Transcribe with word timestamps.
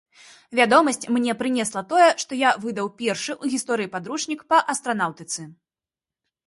Вядомасць 0.59 1.03
мне 1.17 1.35
прынесла 1.41 1.83
тое, 1.91 2.07
што 2.23 2.39
я 2.39 2.49
выдаў 2.65 2.87
першы 3.03 3.31
ў 3.43 3.57
гісторыі 3.57 3.91
падручнік 3.99 4.41
па 4.55 4.65
астранаўтыцы. 4.77 5.41